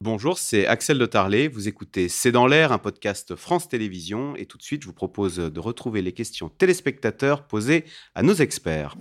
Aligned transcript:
Bonjour, 0.00 0.38
c'est 0.38 0.66
Axel 0.66 0.98
de 0.98 1.06
Tarlet. 1.06 1.48
Vous 1.48 1.66
écoutez 1.66 2.08
C'est 2.08 2.30
dans 2.30 2.46
l'air, 2.46 2.70
un 2.70 2.78
podcast 2.78 3.34
France 3.34 3.68
Télévisions. 3.68 4.36
Et 4.36 4.46
tout 4.46 4.56
de 4.56 4.62
suite, 4.62 4.82
je 4.82 4.86
vous 4.86 4.92
propose 4.92 5.36
de 5.36 5.60
retrouver 5.60 6.02
les 6.02 6.12
questions 6.12 6.48
téléspectateurs 6.48 7.42
posées 7.42 7.84
à 8.14 8.22
nos 8.22 8.34
experts. 8.34 8.94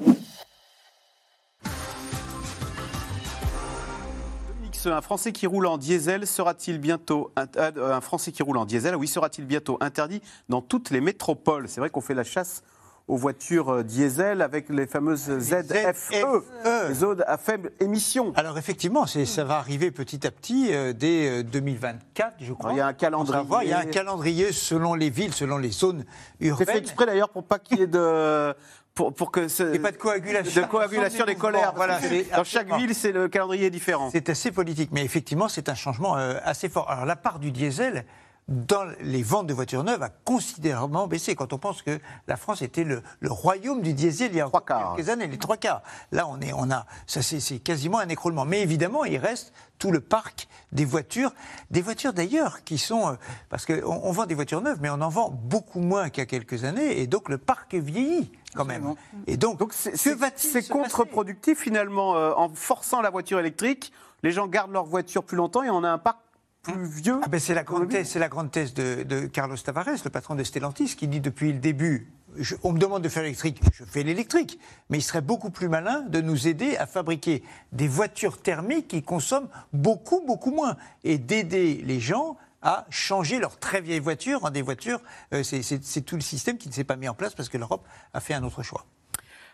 un 4.91 5.01
Français 5.01 5.31
qui 5.31 5.47
roule 5.47 5.65
en 5.65 5.77
diesel 5.77 6.25
sera-t-il 6.27 6.79
bientôt 6.79 7.31
euh, 7.37 7.93
un 7.93 8.01
Français 8.01 8.31
qui 8.31 8.43
roule 8.43 8.57
en 8.57 8.65
diesel 8.65 8.95
Oui, 8.95 9.07
sera-t-il 9.07 9.45
bientôt 9.45 9.77
interdit 9.81 10.21
dans 10.49 10.61
toutes 10.61 10.89
les 10.91 11.01
métropoles? 11.01 11.67
C'est 11.67 11.79
vrai 11.79 11.89
qu'on 11.89 12.01
fait 12.01 12.13
la 12.13 12.23
chasse 12.23 12.63
aux 13.07 13.17
voitures 13.17 13.69
euh, 13.69 13.83
diesel 13.83 14.41
avec 14.41 14.69
les 14.69 14.85
fameuses 14.85 15.39
ZFE, 15.39 16.13
e. 16.13 16.87
les 16.89 16.93
zones 16.93 17.23
à 17.25 17.37
faible 17.37 17.71
émission. 17.79 18.33
Alors 18.35 18.57
effectivement, 18.57 19.05
ça 19.05 19.43
va 19.43 19.57
arriver 19.57 19.91
petit 19.91 20.27
à 20.27 20.31
petit 20.31 20.73
euh, 20.73 20.93
dès 20.93 21.43
2024, 21.43 22.35
je 22.39 22.53
crois. 22.53 22.71
il 22.73 22.77
y 22.77 22.81
a 22.81 22.87
un 22.87 22.93
calendrier. 22.93 23.41
il 23.63 23.69
y 23.69 23.73
a 23.73 23.79
un 23.79 23.85
calendrier 23.85 24.51
selon 24.51 24.93
les 24.93 25.09
villes, 25.09 25.33
selon 25.33 25.57
les 25.57 25.71
zones 25.71 26.03
urbaines. 26.39 26.65
C'est 26.67 26.73
fait 26.73 26.79
exprès 26.79 27.05
d'ailleurs 27.05 27.29
pour 27.29 27.43
pas 27.43 27.59
qu'il 27.59 27.79
y 27.79 27.83
ait 27.83 27.87
de 27.87 28.53
pour, 28.97 29.13
pour 29.13 29.31
que 29.31 29.47
ce, 29.47 29.75
et 29.75 29.79
pas 29.79 29.91
de 29.91 29.97
coagulation, 29.97 30.61
de 30.61 30.67
coagulation 30.67 31.25
des, 31.25 31.35
colères. 31.35 31.73
Voilà, 31.75 31.99
dans 32.35 32.43
chaque 32.43 32.73
ville, 32.73 32.95
c'est 32.95 33.11
le 33.11 33.27
calendrier 33.27 33.69
différent. 33.69 34.09
C'est 34.11 34.29
assez 34.29 34.51
politique, 34.51 34.89
mais 34.91 35.05
effectivement, 35.05 35.47
c'est 35.47 35.69
un 35.69 35.75
changement 35.75 36.17
euh, 36.17 36.39
assez 36.43 36.67
fort. 36.67 36.89
Alors 36.89 37.05
la 37.05 37.15
part 37.15 37.37
du 37.37 37.51
diesel 37.51 38.05
dans 38.47 38.85
les 39.01 39.23
ventes 39.23 39.47
de 39.47 39.53
voitures 39.53 39.83
neuves 39.83 40.01
a 40.01 40.09
considérablement 40.09 41.07
baissé. 41.07 41.35
Quand 41.35 41.51
on 41.51 41.57
pense 41.57 41.81
que 41.81 41.99
la 42.27 42.37
France 42.37 42.61
était 42.61 42.85
le, 42.85 43.01
royaume 43.23 43.81
du 43.81 43.93
diesel 43.93 44.31
il 44.31 44.37
y 44.37 44.41
a 44.41 44.49
quelques 44.49 45.09
années, 45.09 45.27
les 45.27 45.37
trois 45.37 45.57
quarts. 45.57 45.81
Là, 46.11 46.27
on 46.27 46.39
est, 46.39 46.53
on 46.53 46.71
a, 46.71 46.85
ça 47.07 47.21
c'est 47.21 47.59
quasiment 47.59 47.99
un 47.99 48.07
écroulement. 48.09 48.45
Mais 48.45 48.61
évidemment, 48.61 49.03
il 49.03 49.17
reste 49.17 49.53
tout 49.79 49.91
le 49.91 49.99
parc 49.99 50.47
des 50.71 50.85
voitures, 50.85 51.31
des 51.71 51.81
voitures 51.81 52.13
d'ailleurs 52.13 52.63
qui 52.63 52.77
sont, 52.77 53.09
euh, 53.09 53.13
parce 53.49 53.65
qu'on 53.65 53.83
on 53.83 54.11
vend 54.11 54.25
des 54.25 54.33
voitures 54.33 54.61
neuves, 54.61 54.79
mais 54.81 54.89
on 54.89 55.01
en 55.01 55.09
vend 55.09 55.29
beaucoup 55.29 55.81
moins 55.81 56.09
qu'il 56.09 56.21
y 56.21 56.23
a 56.23 56.25
quelques 56.25 56.63
années, 56.63 56.99
et 57.01 57.07
donc 57.07 57.29
le 57.29 57.37
parc 57.37 57.75
vieillit 57.75 58.31
quand 58.55 58.65
même. 58.65 58.95
Et 59.27 59.37
donc, 59.37 59.61
c'est 59.71 60.67
contre-productif 60.67 61.59
finalement, 61.59 62.15
euh, 62.15 62.31
en 62.35 62.49
forçant 62.49 63.01
la 63.01 63.09
voiture 63.09 63.39
électrique, 63.39 63.91
les 64.23 64.31
gens 64.31 64.47
gardent 64.47 64.71
leur 64.71 64.85
voiture 64.85 65.23
plus 65.23 65.37
longtemps 65.37 65.61
et 65.61 65.69
on 65.69 65.83
a 65.83 65.89
un 65.89 65.99
parc 65.99 66.17
vieux. 66.75 67.19
Ah 67.23 67.27
ben 67.27 67.39
c'est 67.39 67.53
la 67.53 67.63
grande 67.63 67.89
thèse, 67.89 68.09
c'est 68.09 68.19
la 68.19 68.29
grande 68.29 68.51
thèse 68.51 68.73
de, 68.73 69.25
Carlos 69.27 69.57
Tavares, 69.57 69.87
le 70.03 70.09
patron 70.09 70.35
de 70.35 70.43
Stellantis, 70.43 70.95
qui 70.95 71.07
dit 71.07 71.19
depuis 71.19 71.53
le 71.53 71.59
début. 71.59 72.11
on 72.63 72.73
me 72.73 72.79
demande 72.79 73.03
de 73.03 73.09
faire 73.09 73.23
l'électrique, 73.23 73.61
je 73.73 73.83
fais 73.83 74.03
l'électrique, 74.03 74.59
mais 74.89 74.97
il 74.99 75.01
serait 75.01 75.21
beaucoup 75.21 75.49
plus 75.49 75.69
malin 75.69 76.01
de 76.01 76.21
nous 76.21 76.47
aider 76.47 76.77
à 76.77 76.85
fabriquer 76.85 77.43
des 77.71 77.87
voitures 77.87 78.41
thermiques 78.41 78.89
qui 78.89 79.03
consomment 79.03 79.49
beaucoup, 79.73 80.23
beaucoup 80.25 80.51
moins 80.51 80.77
et 81.03 81.17
d'aider 81.17 81.81
les 81.83 81.99
gens 81.99 82.37
à 82.61 82.85
changer 82.89 83.39
leurs 83.39 83.59
très 83.59 83.81
vieilles 83.81 83.99
voitures 83.99 84.43
en 84.43 84.49
des 84.49 84.61
voitures. 84.61 84.99
Euh, 85.33 85.43
c'est 85.43 86.01
tout 86.01 86.15
le 86.15 86.21
système 86.21 86.57
qui 86.57 86.67
ne 86.67 86.73
s'est 86.73 86.83
pas 86.83 86.95
mis 86.95 87.07
en 87.07 87.13
place 87.13 87.33
parce 87.33 87.49
que 87.49 87.57
l'Europe 87.57 87.87
a 88.13 88.19
fait 88.19 88.33
un 88.33 88.43
autre 88.43 88.63
choix. 88.63 88.85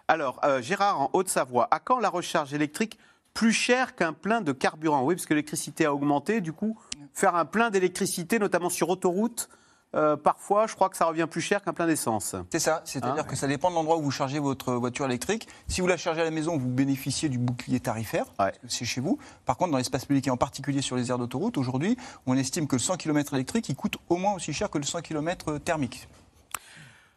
Alors, 0.07 0.39
euh, 0.43 0.61
Gérard, 0.61 0.99
en 0.99 1.09
Haute-Savoie, 1.13 1.67
à 1.71 1.79
quand 1.79 1.99
la 1.99 2.09
recharge 2.09 2.53
électrique 2.53 2.99
plus 3.33 3.53
cher 3.53 3.95
qu'un 3.95 4.13
plein 4.13 4.41
de 4.41 4.51
carburant 4.51 5.03
Oui, 5.03 5.15
parce 5.15 5.25
que 5.25 5.33
l'électricité 5.33 5.85
a 5.85 5.93
augmenté. 5.93 6.41
Du 6.41 6.53
coup, 6.53 6.77
faire 7.13 7.35
un 7.35 7.45
plein 7.45 7.69
d'électricité, 7.69 8.39
notamment 8.39 8.69
sur 8.69 8.89
autoroute, 8.89 9.49
euh, 9.95 10.15
parfois, 10.15 10.65
je 10.65 10.73
crois 10.73 10.89
que 10.89 10.97
ça 10.97 11.05
revient 11.05 11.27
plus 11.29 11.41
cher 11.41 11.61
qu'un 11.61 11.73
plein 11.73 11.85
d'essence. 11.85 12.35
C'est 12.49 12.59
ça, 12.59 12.81
c'est-à-dire 12.85 13.23
hein 13.23 13.27
que 13.27 13.35
ça 13.35 13.47
dépend 13.47 13.69
de 13.69 13.75
l'endroit 13.75 13.97
où 13.97 14.01
vous 14.01 14.11
chargez 14.11 14.39
votre 14.39 14.73
voiture 14.73 15.05
électrique. 15.05 15.47
Si 15.67 15.81
vous 15.81 15.87
la 15.87 15.97
chargez 15.97 16.21
à 16.21 16.23
la 16.23 16.31
maison, 16.31 16.57
vous 16.57 16.67
bénéficiez 16.67 17.29
du 17.29 17.37
bouclier 17.37 17.79
tarifaire, 17.79 18.25
c'est 18.67 18.85
chez 18.85 19.01
vous. 19.01 19.19
Par 19.45 19.57
contre, 19.57 19.71
dans 19.71 19.77
l'espace 19.77 20.05
public 20.05 20.27
et 20.27 20.31
en 20.31 20.37
particulier 20.37 20.81
sur 20.81 20.95
les 20.95 21.11
aires 21.11 21.19
d'autoroute, 21.19 21.57
aujourd'hui, 21.57 21.95
on 22.25 22.35
estime 22.35 22.67
que 22.67 22.75
le 22.75 22.81
100 22.81 22.97
km 22.97 23.35
électrique, 23.35 23.69
il 23.69 23.75
coûte 23.75 23.97
au 24.09 24.17
moins 24.17 24.33
aussi 24.33 24.51
cher 24.51 24.69
que 24.69 24.79
le 24.79 24.83
100 24.83 25.01
km 25.01 25.59
thermique. 25.59 26.07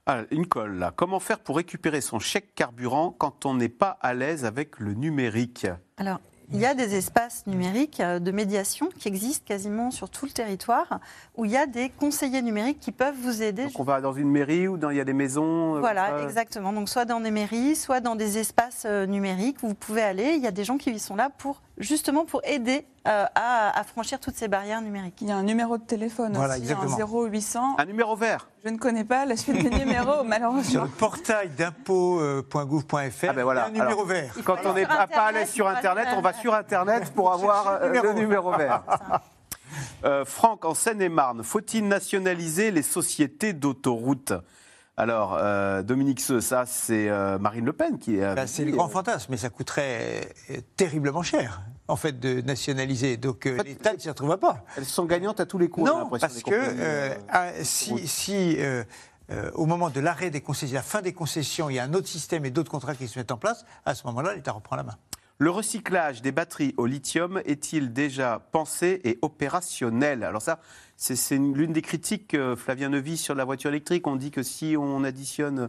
Ah, 0.09 0.23
une 0.31 0.47
colle 0.47 0.79
là. 0.79 0.93
Comment 0.95 1.19
faire 1.19 1.41
pour 1.41 1.57
récupérer 1.57 2.01
son 2.01 2.21
chèque 2.21 2.55
carburant 2.55 3.13
quand 3.19 3.45
on 3.45 3.55
n'est 3.55 3.69
pas 3.69 3.99
à 4.01 4.15
l'aise 4.15 4.45
avec 4.45 4.79
le 4.79 4.95
numérique 4.95 5.67
Alors, 5.97 6.21
il 6.53 6.61
y 6.61 6.65
a 6.65 6.75
des 6.75 6.95
espaces 6.95 7.45
numériques 7.49 7.99
euh, 7.99 8.21
de 8.21 8.31
médiation 8.31 8.89
qui 9.01 9.09
existent 9.09 9.45
quasiment 9.45 9.91
sur 9.91 10.09
tout 10.09 10.27
le 10.27 10.31
territoire, 10.31 11.01
où 11.37 11.45
il 11.45 11.51
y 11.51 11.57
a 11.57 11.67
des 11.67 11.89
conseillers 11.89 12.41
numériques 12.41 12.79
qui 12.79 12.93
peuvent 12.93 13.17
vous 13.21 13.43
aider. 13.43 13.65
Donc 13.65 13.81
on 13.81 13.83
va 13.85 14.01
dans 14.01 14.13
une 14.13 14.31
mairie 14.31 14.69
ou 14.69 14.77
dans, 14.77 14.91
il 14.91 14.97
y 14.97 15.01
a 15.01 15.05
des 15.05 15.13
maisons 15.13 15.77
euh, 15.77 15.81
Voilà, 15.81 16.23
exactement. 16.23 16.73
Donc 16.73 16.89
soit 16.89 17.05
dans 17.05 17.19
des 17.19 17.33
mairies, 17.33 17.75
soit 17.75 17.99
dans 17.99 18.15
des 18.15 18.39
espaces 18.39 18.85
euh, 18.87 19.07
numériques 19.07 19.61
où 19.65 19.69
vous 19.69 19.75
pouvez 19.75 20.03
aller. 20.03 20.35
Il 20.37 20.43
y 20.43 20.47
a 20.47 20.53
des 20.53 20.63
gens 20.63 20.79
qui 20.79 20.97
sont 21.01 21.17
là 21.17 21.31
pour 21.31 21.63
justement 21.79 22.25
pour 22.25 22.43
aider 22.45 22.87
à, 23.07 23.85
franchir 23.85 24.21
toutes 24.21 24.37
ces 24.37 24.49
barrières 24.49 24.83
numériques. 24.83 25.17
Il 25.21 25.29
y 25.29 25.33
a 25.33 25.37
un 25.37 25.43
numéro 25.43 25.79
de 25.79 25.83
téléphone 25.83 26.35
voilà, 26.35 26.59
aussi, 26.59 26.73
un 26.73 27.07
0800. 27.07 27.77
Un 27.79 27.85
numéro 27.85 28.17
vert 28.17 28.49
Je 28.65 28.71
ne 28.71 28.79
connais 28.79 29.05
pas 29.05 29.25
la 29.25 29.37
suite 29.37 29.63
des 29.63 29.71
numéros, 29.85 30.25
malheureusement. 30.25 30.63
Sur 30.71 30.85
le 30.85 30.91
portail 30.91 31.51
d'impôts.gouv.fr, 31.51 33.27
ah 33.29 33.33
ben 33.33 33.45
voilà. 33.45 33.69
il 33.71 33.77
y 33.77 33.81
a 33.81 33.85
un 33.85 33.87
numéro 33.87 34.05
vert. 34.05 34.35
Quand 34.45 34.59
on 34.65 34.75
n'est 34.75 34.87
pas 34.87 35.07
à 35.17 35.33
l'aise 35.33 35.51
sur 35.51 35.69
Internet, 35.69 36.09
on 36.17 36.21
va 36.21 36.33
sur 36.33 36.55
Internet 36.55 37.11
pour 37.15 37.33
avoir 37.33 37.79
euh, 37.83 38.03
le 38.03 38.13
numéro 38.15 38.53
vert. 38.53 38.83
Euh, 40.05 40.25
Franck, 40.25 40.65
en 40.65 40.75
Seine-et-Marne, 40.75 41.43
faut-il 41.43 41.87
nationaliser 41.89 42.71
les 42.71 42.83
sociétés 42.83 43.53
d'autoroutes? 43.53 44.33
Alors, 44.97 45.37
euh, 45.39 45.83
Dominique 45.83 46.21
Seux, 46.21 46.41
ça, 46.41 46.65
c'est 46.67 47.11
Marine 47.41 47.65
Le 47.65 47.73
Pen 47.73 47.99
qui 47.99 48.17
est. 48.17 48.35
Bah, 48.35 48.47
c'est 48.47 48.65
le 48.65 48.71
grand 48.71 48.89
fantasme, 48.89 49.27
mais 49.31 49.37
ça 49.37 49.51
coûterait 49.51 50.33
terriblement 50.77 51.23
cher, 51.23 51.63
en 51.89 51.97
fait, 51.97 52.19
de 52.19 52.41
nationaliser. 52.41 53.17
Donc, 53.17 53.45
l'État 53.45 53.95
ne 53.95 53.99
s'y 53.99 54.09
retrouvera 54.09 54.39
pas. 54.39 54.65
Elles 54.77 54.85
sont 54.85 55.05
gagnantes 55.05 55.41
à 55.41 55.47
tous 55.47 55.59
les 55.59 55.69
coups. 55.69 55.91
Non, 55.91 56.09
parce 56.09 56.43
que 56.43 57.17
ah, 57.29 57.51
si, 57.63 58.07
si 58.09 58.59
au 59.55 59.67
moment 59.67 59.91
de 59.91 60.01
l'arrêt 60.01 60.31
des 60.31 60.41
concessions, 60.41 60.75
la 60.75 60.83
fin 60.83 61.03
des 61.03 61.13
concessions, 61.13 61.71
il 61.71 61.77
y 61.77 61.79
a 61.79 61.85
un 61.85 61.95
autre 61.95 62.09
système 62.09 62.45
et 62.45 62.51
d'autres 62.51 62.71
contrats 62.71 62.95
qui 62.95 63.09
se 63.09 63.19
mettent 63.19 63.33
en 63.33 63.39
place, 63.39 63.65
à 63.85 63.95
ce 63.95 64.07
moment-là, 64.07 64.35
l'État 64.35 64.53
reprend 64.53 64.77
la 64.77 64.83
main. 64.83 64.97
Le 65.39 65.51
recyclage 65.51 66.23
des 66.23 66.33
batteries 66.33 66.73
au 66.79 66.87
lithium 66.87 67.43
est-il 67.45 67.93
déjà 67.93 68.41
pensé 68.53 69.03
et 69.05 69.19
opérationnel? 69.21 70.25
Alors 70.25 70.41
ça, 70.41 70.61
c'est 70.97 71.37
l'une 71.37 71.75
des 71.75 71.83
critiques, 71.83 72.33
euh, 72.33 72.57
Flavien 72.57 72.89
Neuvy, 72.89 73.19
sur 73.19 73.35
la 73.35 73.45
voiture 73.45 73.69
électrique. 73.69 74.07
On 74.07 74.17
dit 74.17 74.31
que 74.31 74.43
si 74.43 74.77
on 74.79 75.05
additionne 75.05 75.69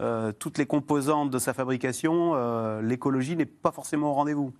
euh, 0.00 0.32
toutes 0.32 0.58
les 0.58 0.66
composantes 0.66 1.30
de 1.30 1.38
sa 1.38 1.54
fabrication, 1.54 2.32
euh, 2.34 2.82
l'écologie 2.82 3.36
n'est 3.36 3.46
pas 3.46 3.70
forcément 3.70 4.10
au 4.10 4.14
rendez-vous. 4.14 4.52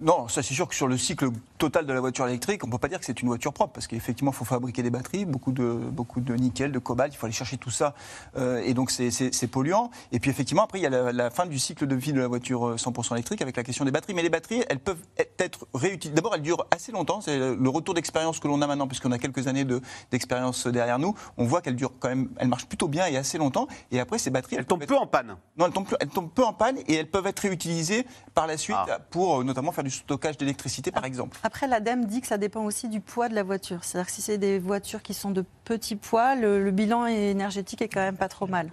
Non, 0.00 0.26
ça 0.26 0.42
c'est 0.42 0.54
sûr 0.54 0.66
que 0.66 0.74
sur 0.74 0.88
le 0.88 0.96
cycle 0.98 1.30
total 1.58 1.86
de 1.86 1.92
la 1.92 2.00
voiture 2.00 2.26
électrique, 2.26 2.64
on 2.64 2.66
ne 2.66 2.72
peut 2.72 2.78
pas 2.78 2.88
dire 2.88 2.98
que 2.98 3.04
c'est 3.04 3.22
une 3.22 3.28
voiture 3.28 3.52
propre, 3.52 3.72
parce 3.72 3.86
qu'effectivement, 3.86 4.32
il 4.32 4.34
faut 4.34 4.44
fabriquer 4.44 4.82
des 4.82 4.90
batteries, 4.90 5.24
beaucoup 5.24 5.52
de, 5.52 5.62
beaucoup 5.62 6.20
de 6.20 6.34
nickel, 6.34 6.72
de 6.72 6.80
cobalt, 6.80 7.14
il 7.14 7.16
faut 7.16 7.26
aller 7.26 7.32
chercher 7.32 7.56
tout 7.56 7.70
ça, 7.70 7.94
euh, 8.36 8.60
et 8.64 8.74
donc 8.74 8.90
c'est 8.90 9.46
polluant. 9.46 9.90
Et 10.10 10.18
puis 10.18 10.28
effectivement, 10.28 10.64
après, 10.64 10.80
il 10.80 10.82
y 10.82 10.86
a 10.86 11.12
la, 11.12 11.30
fin 11.30 11.46
du 11.46 11.60
cycle 11.60 11.86
de 11.86 11.94
vie 11.94 12.12
de 12.12 12.18
la 12.18 12.26
voiture 12.26 12.74
100% 12.74 13.12
euh, 13.12 13.14
électrique 13.14 13.42
avec 13.42 13.56
la 13.56 13.62
question 13.62 13.84
des 13.84 13.92
batteries. 13.92 14.14
Mais 14.14 14.22
les 14.22 14.28
batteries, 14.28 14.64
elles 14.68 14.80
peuvent 14.80 15.02
être 15.38 15.68
réutilisées. 15.72 16.16
D'abord, 16.16 16.34
elles 16.34 16.42
durent 16.42 16.66
assez 16.72 16.90
longtemps, 16.90 17.20
c'est 17.20 17.38
le 17.38 17.68
retour 17.68 17.94
d'expérience 17.94 18.40
que 18.40 18.48
l'on 18.48 18.60
a 18.60 18.66
maintenant, 18.66 18.88
puisqu'on 18.88 19.12
a 19.12 19.18
quelques 19.18 19.46
années 19.46 19.64
d'expérience 20.10 20.66
derrière 20.66 20.98
nous. 20.98 21.14
On 21.36 21.44
voit 21.44 21.60
qu'elles 21.60 21.76
durent 21.76 21.92
quand 22.00 22.08
même, 22.08 22.28
elles 22.38 22.48
marchent 22.48 22.66
plutôt 22.66 22.88
bien 22.88 23.06
et 23.06 23.16
assez 23.16 23.38
longtemps. 23.38 23.68
Et 23.92 24.00
après, 24.00 24.18
ces 24.18 24.30
batteries. 24.30 24.56
Elles, 24.56 24.66
tombent 24.66 24.84
peu 24.84 24.96
en 24.96 25.06
panne 25.06 25.36
Non, 25.56 25.66
elles 25.66 25.72
tombent, 25.72 25.96
elles 26.00 26.08
tombent 26.08 26.32
peu 26.32 26.44
en 26.44 26.52
panne 26.52 26.78
et 26.88 26.94
elles 26.94 27.10
peuvent 27.10 27.26
être 27.28 27.40
réutilisées 27.40 28.04
par 28.34 28.48
la 28.48 28.56
suite 28.56 28.76
ah. 28.76 28.98
pour 29.10 29.40
euh, 29.40 29.44
notamment 29.44 29.70
faire 29.70 29.84
du 29.84 29.91
stockage 29.98 30.36
d'électricité, 30.36 30.90
par 30.90 31.04
exemple. 31.04 31.38
Après, 31.42 31.66
l'ADEME 31.66 32.06
dit 32.06 32.20
que 32.20 32.26
ça 32.26 32.38
dépend 32.38 32.64
aussi 32.64 32.88
du 32.88 33.00
poids 33.00 33.28
de 33.28 33.34
la 33.34 33.42
voiture. 33.42 33.84
C'est-à-dire 33.84 34.06
que 34.06 34.12
si 34.12 34.22
c'est 34.22 34.38
des 34.38 34.58
voitures 34.58 35.02
qui 35.02 35.14
sont 35.14 35.30
de 35.30 35.44
petits 35.64 35.96
poids, 35.96 36.34
le 36.34 36.70
bilan 36.70 37.06
énergétique 37.06 37.82
est 37.82 37.88
quand 37.88 38.00
même 38.00 38.16
pas 38.16 38.28
trop 38.28 38.46
mal. 38.46 38.70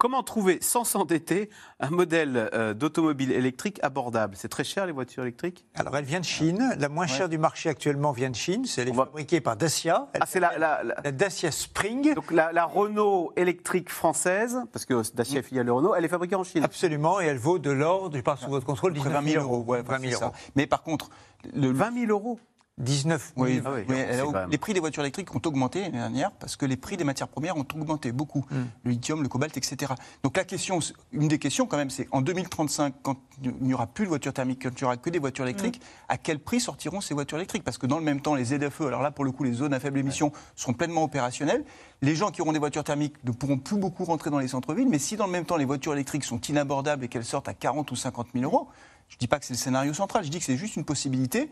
Comment 0.00 0.22
trouver, 0.22 0.60
sans 0.62 0.84
s'endetter, 0.84 1.50
un 1.78 1.90
modèle 1.90 2.48
euh, 2.54 2.72
d'automobile 2.72 3.32
électrique 3.32 3.78
abordable? 3.82 4.34
C'est 4.34 4.48
très 4.48 4.64
cher 4.64 4.86
les 4.86 4.92
voitures 4.92 5.24
électriques? 5.24 5.66
Alors 5.74 5.94
elle 5.94 6.06
vient 6.06 6.20
de 6.20 6.24
Chine. 6.24 6.74
La 6.78 6.88
moins 6.88 7.06
chère 7.06 7.28
du 7.28 7.36
marché 7.36 7.68
actuellement 7.68 8.10
vient 8.10 8.30
de 8.30 8.34
Chine. 8.34 8.64
C'est 8.64 8.88
est 8.88 8.94
fabriquée 8.94 9.42
par 9.42 9.58
Dacia. 9.58 10.08
ah, 10.18 10.24
c'est 10.26 10.40
la, 10.40 10.82
Dacia 11.12 11.50
Spring. 11.50 12.14
Donc 12.14 12.30
la, 12.30 12.64
Renault 12.64 13.34
électrique 13.36 13.90
française, 13.90 14.62
parce 14.72 14.86
que 14.86 15.02
Dacia 15.14 15.40
est 15.40 15.42
filiale 15.42 15.66
de 15.66 15.70
Renault, 15.70 15.94
elle 15.94 16.06
est 16.06 16.08
fabriquée 16.08 16.34
en 16.34 16.44
Chine. 16.44 16.64
Absolument, 16.64 17.20
et 17.20 17.26
elle 17.26 17.36
vaut 17.36 17.58
de 17.58 17.70
l'ordre, 17.70 18.16
je 18.16 18.22
parle 18.22 18.38
sous 18.38 18.48
votre 18.48 18.64
contrôle, 18.64 18.94
20 18.96 19.22
000 19.22 19.44
euros. 19.44 19.62
Ouais, 19.66 19.82
20 19.82 19.98
000 19.98 20.22
euros. 20.22 20.32
Mais 20.56 20.66
par 20.66 20.82
contre, 20.82 21.10
le 21.52 21.70
20 21.72 22.06
000 22.06 22.10
euros? 22.10 22.40
19 22.80 23.32
oui, 23.36 23.62
ah 23.64 24.46
Les 24.50 24.58
prix 24.58 24.74
des 24.74 24.80
voitures 24.80 25.02
électriques 25.02 25.34
ont 25.34 25.40
augmenté 25.44 25.80
l'année 25.80 25.98
dernière 25.98 26.32
parce 26.32 26.56
que 26.56 26.66
les 26.66 26.76
prix 26.76 26.96
des 26.96 27.04
matières 27.04 27.28
premières 27.28 27.56
ont 27.56 27.66
augmenté 27.74 28.12
beaucoup. 28.12 28.44
Hmm. 28.50 28.64
Le 28.84 28.90
lithium, 28.90 29.22
le 29.22 29.28
cobalt, 29.28 29.56
etc. 29.56 29.92
Donc 30.22 30.36
la 30.36 30.44
question, 30.44 30.78
une 31.12 31.28
des 31.28 31.38
questions 31.38 31.66
quand 31.66 31.76
même, 31.76 31.90
c'est 31.90 32.08
en 32.10 32.22
2035, 32.22 32.94
quand 33.02 33.16
il 33.42 33.52
n'y 33.60 33.74
aura 33.74 33.86
plus 33.86 34.04
de 34.04 34.08
voitures 34.08 34.32
thermiques, 34.32 34.62
quand 34.62 34.70
il 34.70 34.82
n'y 34.82 34.86
aura 34.86 34.96
que 34.96 35.10
des 35.10 35.18
voitures 35.18 35.44
électriques, 35.44 35.78
hmm. 35.78 36.12
à 36.12 36.18
quel 36.18 36.38
prix 36.38 36.60
sortiront 36.60 37.00
ces 37.00 37.14
voitures 37.14 37.38
électriques? 37.38 37.64
Parce 37.64 37.78
que 37.78 37.86
dans 37.86 37.98
le 37.98 38.04
même 38.04 38.20
temps, 38.20 38.34
les 38.34 38.44
ZFE, 38.44 38.82
alors 38.82 39.02
là 39.02 39.10
pour 39.10 39.24
le 39.24 39.32
coup, 39.32 39.44
les 39.44 39.52
zones 39.52 39.74
à 39.74 39.80
faible 39.80 39.98
émission 39.98 40.32
sont 40.56 40.72
pleinement 40.72 41.04
opérationnelles. 41.04 41.64
Les 42.02 42.14
gens 42.14 42.30
qui 42.30 42.40
auront 42.40 42.52
des 42.52 42.58
voitures 42.58 42.84
thermiques 42.84 43.22
ne 43.24 43.32
pourront 43.32 43.58
plus 43.58 43.76
beaucoup 43.76 44.04
rentrer 44.04 44.30
dans 44.30 44.38
les 44.38 44.48
centres-villes, 44.48 44.88
mais 44.88 44.98
si 44.98 45.16
dans 45.16 45.26
le 45.26 45.32
même 45.32 45.44
temps 45.44 45.56
les 45.56 45.66
voitures 45.66 45.92
électriques 45.92 46.24
sont 46.24 46.40
inabordables 46.40 47.04
et 47.04 47.08
qu'elles 47.08 47.24
sortent 47.24 47.48
à 47.48 47.54
40 47.54 47.90
ou 47.90 47.96
50 47.96 48.28
000 48.34 48.44
euros, 48.44 48.68
je 49.10 49.16
ne 49.16 49.18
dis 49.18 49.28
pas 49.28 49.38
que 49.38 49.44
c'est 49.44 49.52
le 49.52 49.58
scénario 49.58 49.92
central, 49.92 50.24
je 50.24 50.30
dis 50.30 50.38
que 50.38 50.44
c'est 50.44 50.56
juste 50.56 50.76
une 50.76 50.84
possibilité. 50.84 51.50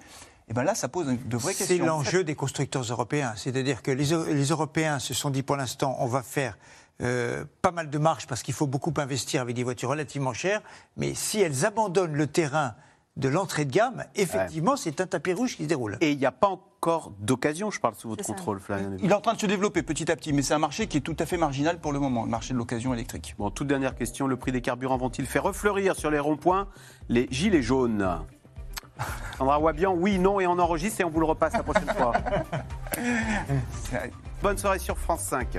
Et 0.49 0.55
bien 0.55 0.63
là, 0.63 0.75
ça 0.75 0.89
pose 0.89 1.07
de 1.07 1.37
vraies 1.37 1.53
questions. 1.53 1.77
C'est 1.77 1.85
l'enjeu 1.85 2.25
des 2.25 2.35
constructeurs 2.35 2.85
européens. 2.85 3.35
C'est-à-dire 3.37 3.83
que 3.83 3.91
les, 3.91 4.07
les, 4.33 4.45
Européens 4.47 4.99
se 4.99 5.13
sont 5.13 5.29
dit 5.29 5.43
pour 5.43 5.57
l'instant, 5.57 5.97
on 6.01 6.07
va 6.07 6.23
faire 6.23 6.57
euh, 7.03 7.45
pas 7.61 7.71
mal 7.71 7.91
de 7.91 7.99
marge 7.99 8.27
parce 8.27 8.43
qu'il 8.43 8.55
faut 8.55 8.67
beaucoup 8.67 8.95
investir 8.97 9.43
avec 9.43 9.55
des 9.55 9.65
voitures 9.65 9.91
relativement 9.91 10.33
chères. 10.33 10.63
Mais 10.97 11.15
si 11.15 11.41
elles 11.41 11.67
abandonnent 11.67 12.15
le 12.15 12.27
terrain 12.27 12.75
de 13.19 13.29
l'entrée 13.29 13.65
de 13.65 13.73
gamme, 13.73 14.05
effectivement, 14.15 14.77
c'est 14.77 15.01
un 15.01 15.07
tapis 15.07 15.33
rouge 15.33 15.57
qui 15.57 15.65
se 15.65 15.69
déroule. 15.69 15.99
Et 16.01 16.13
il 16.13 16.19
n'y 16.19 16.27
a 16.27 16.33
pas 16.33 16.49
encore 16.49 17.13
d'occasion, 17.19 17.71
je 17.71 17.81
parle 17.81 17.97
sous 17.97 18.09
votre 18.09 18.25
contrôle, 18.25 18.61
Flavien. 18.61 18.93
Il 19.03 19.11
est 19.11 19.15
en 19.15 19.21
train 19.21 19.35
de 19.35 19.41
se 19.41 19.47
développer 19.47 19.83
petit 19.83 20.11
à 20.11 20.17
petit, 20.17 20.33
mais 20.33 20.43
c'est 20.43 20.55
un 20.55 20.61
marché 20.61 20.87
qui 20.87 20.99
est 20.99 21.01
tout 21.01 21.17
à 21.19 21.27
fait 21.27 21.37
marginal 21.37 21.81
pour 21.81 21.93
le 21.93 21.99
moment, 21.99 22.25
le 22.25 22.31
marché 22.31 22.55
de 22.55 22.59
l'occasion 22.59 22.95
électrique. 22.95 23.35
Bon, 23.37 23.51
toute 23.51 23.67
dernière 23.67 23.97
question, 23.97 24.29
le 24.29 24.37
prix 24.37 24.53
des 24.53 24.61
carburants 24.61 24.97
vont-ils 24.97 25.27
faire 25.27 25.43
refleurir 25.43 25.97
sur 25.97 26.11
les 26.11 26.21
ronds-points 26.21 26.69
les 27.09 27.27
gilets 27.31 27.63
jaunes? 27.63 28.09
Sandra 29.39 29.59
Wabian, 29.59 29.95
oui, 29.95 30.19
non, 30.19 30.39
et 30.39 30.47
on 30.47 30.59
enregistre 30.59 31.01
et 31.01 31.05
on 31.05 31.11
vous 31.11 31.21
le 31.21 31.27
repasse 31.27 31.53
la 31.55 31.63
prochaine 31.65 31.89
fois. 31.97 32.13
Bonne 34.43 34.59
soirée 34.59 34.79
sur 34.79 34.97
France 34.97 35.23
5. 35.23 35.59